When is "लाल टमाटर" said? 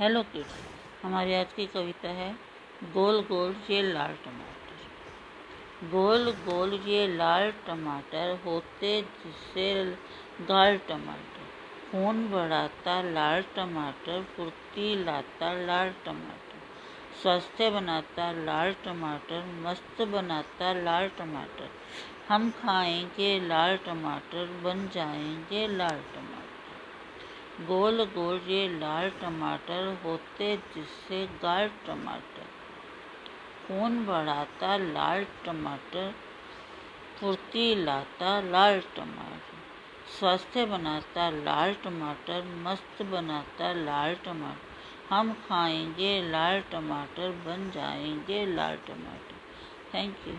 3.82-5.88, 7.16-8.40, 13.02-14.22, 15.52-16.58, 18.32-19.44, 20.72-21.70, 23.40-24.60, 25.68-26.29, 28.78-30.00, 34.76-36.14, 38.40-39.58, 41.30-42.44, 43.72-45.14, 46.30-47.30, 48.46-49.34